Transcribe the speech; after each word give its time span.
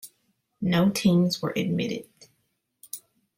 No 0.61 0.89
teams 0.89 1.43
were 1.43 1.53
admitted. 1.55 2.09